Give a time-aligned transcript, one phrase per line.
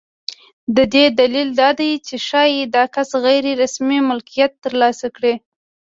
[0.75, 5.33] د دې دلیل دا دی چې ښایي دا کس غیر رسمي مالکیت ترلاسه کړي.